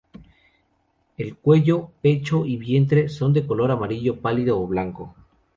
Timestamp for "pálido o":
4.19-4.65